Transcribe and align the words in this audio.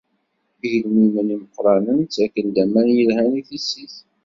Igelmimen 0.65 1.27
Imeqqranen 1.35 1.99
ttaken-d 2.03 2.55
aman 2.63 2.87
yelhan 2.97 3.31
i 3.39 3.41
tissit. 3.47 3.95